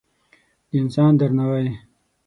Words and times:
د 0.69 0.71
انسان 0.81 1.11
درناوی 1.19 1.67